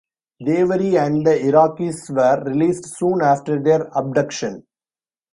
Dewari 0.41 0.97
and 0.99 1.23
the 1.27 1.29
Iraqis 1.29 2.09
were 2.09 2.43
released 2.43 2.87
soon 2.97 3.21
after 3.21 3.61
their 3.61 3.95
abduction. 3.95 4.63